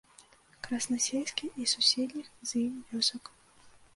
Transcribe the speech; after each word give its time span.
Краснасельскі 0.67 1.45
і 1.65 1.69
суседніх 1.73 2.27
з 2.53 2.65
ім 2.65 2.73
вёсак. 2.95 3.23